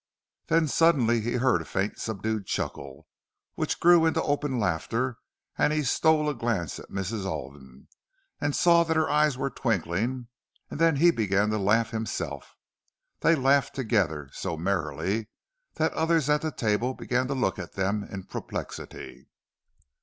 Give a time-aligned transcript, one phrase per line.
[0.47, 3.07] Then suddenly he heard a faint subdued chuckle,
[3.53, 5.19] which grew into open laughter;
[5.59, 7.23] and he stole a glance at Mrs.
[7.23, 7.87] Alden,
[8.39, 10.25] and saw that her eyes were twinkling;
[10.71, 12.55] and then he began to laugh himself.
[13.19, 15.29] They laughed together, so merrily
[15.75, 19.27] that others at the table began to look at them in perplexity.